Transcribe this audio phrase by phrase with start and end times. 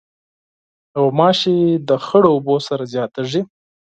[1.01, 1.57] غوماشې
[1.87, 3.41] د خړو اوبو سره زیاتیږي.